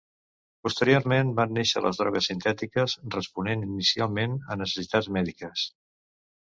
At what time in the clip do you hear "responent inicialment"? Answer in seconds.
3.19-4.37